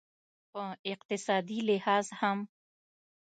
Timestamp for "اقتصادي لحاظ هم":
0.91-2.37